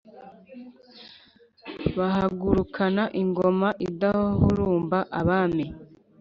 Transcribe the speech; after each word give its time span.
bahagurukana 1.97 3.03
ingoma 3.21 3.69
idahurumba 3.87 4.99
abami, 5.19 5.65